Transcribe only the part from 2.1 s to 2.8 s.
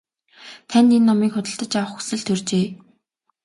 төржээ.